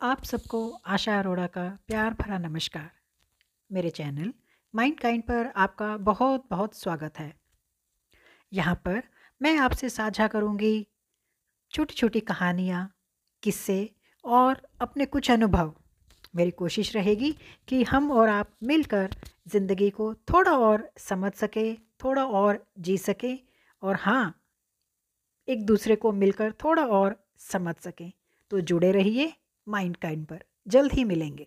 [0.00, 2.90] आप सबको आशा अरोड़ा का प्यार भरा नमस्कार।
[3.70, 4.32] मेरे चैनल
[4.74, 7.32] माइंड काइंड पर आपका बहुत बहुत स्वागत है।
[8.52, 9.02] यहाँ पर
[9.40, 10.86] मैं आपसे साझा करूँगी
[11.72, 12.94] छोटी छोटी कहानियाँ,
[13.42, 13.90] किस्से
[14.24, 15.74] और अपने कुछ अनुभव।
[16.36, 17.34] मेरी कोशिश रहेगी
[17.68, 19.16] कि हम और आप मिलकर
[19.48, 23.34] ज़िंदगी को थोड़ा और समझ सके, थोड़ा और जी सके
[23.82, 24.34] और हाँ
[25.48, 28.10] एक दूसरे को मिलकर थोड़ा और समझ सकें।
[28.50, 29.32] तो जुड़े रहिए
[29.68, 31.46] माइंड काइंड पर। जल्द ही मिलेंगे।